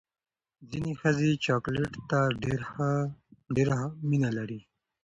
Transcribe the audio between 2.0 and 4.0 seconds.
ته ډېره